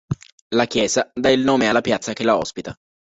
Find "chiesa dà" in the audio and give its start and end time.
0.65-1.29